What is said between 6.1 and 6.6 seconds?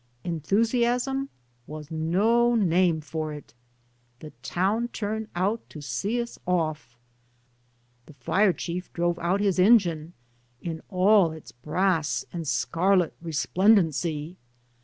us